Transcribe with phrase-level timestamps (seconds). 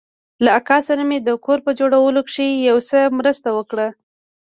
[0.43, 3.87] له اکا سره مې د کور په جوړولو کښې يو څه مرسته وکړه.